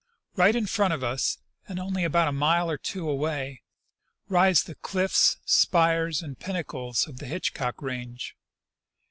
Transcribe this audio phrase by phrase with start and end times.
[0.35, 3.61] "Right in front of us, and only a mile or two away,
[4.29, 8.35] rise the cliffs, spires, and pinnacles of the Hitchcock range.